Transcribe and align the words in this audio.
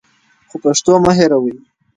خو 0.49 0.55
پښتو 0.63 0.93
مه 1.03 1.11
هېروئ. 1.17 1.55